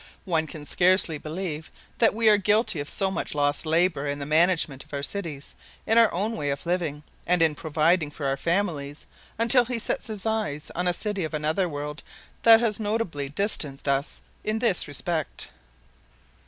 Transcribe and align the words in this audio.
One 0.25 0.47
can 0.47 0.65
scarcely 0.65 1.19
believe 1.19 1.69
that 1.99 2.15
we 2.15 2.27
are 2.27 2.37
guilty 2.39 2.79
of 2.79 2.89
so 2.89 3.11
much 3.11 3.35
lost 3.35 3.67
labor 3.67 4.07
in 4.07 4.17
the 4.17 4.25
management 4.25 4.83
of 4.83 4.91
our 4.95 5.03
cities, 5.03 5.53
in 5.85 5.95
our 5.99 6.11
own 6.11 6.35
way 6.35 6.49
of 6.49 6.65
living, 6.65 7.03
and 7.27 7.39
in 7.43 7.53
providing 7.53 8.09
for 8.09 8.25
our 8.25 8.35
families, 8.35 9.05
until 9.37 9.65
he 9.65 9.77
sets 9.77 10.07
his 10.07 10.25
eyes 10.25 10.71
on 10.73 10.87
a 10.87 10.91
city 10.91 11.23
of 11.23 11.35
another 11.35 11.69
world 11.69 12.01
that 12.41 12.59
has 12.61 12.79
notably 12.79 13.29
distanced 13.29 13.87
us 13.87 14.23
in 14.43 14.57
this 14.57 14.87
respect. 14.87 15.49